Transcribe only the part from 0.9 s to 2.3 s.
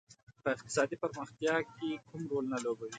پرمختیا کې کوم